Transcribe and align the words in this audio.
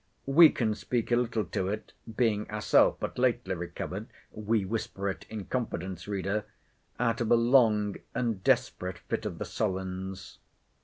We 0.25 0.49
can 0.49 0.73
speak 0.73 1.11
a 1.11 1.15
little 1.15 1.45
to 1.45 1.67
it, 1.67 1.93
being 2.17 2.49
ourself 2.49 2.97
but 2.99 3.19
lately 3.19 3.53
recovered—we 3.53 4.65
whisper 4.65 5.07
it 5.11 5.27
in 5.29 5.45
confidence, 5.45 6.07
reader—out 6.07 7.21
of 7.21 7.29
a 7.29 7.35
long 7.35 7.97
and 8.15 8.43
desperate 8.43 8.97
fit 8.97 9.27
of 9.27 9.37
the 9.37 9.45
sullens. 9.45 10.39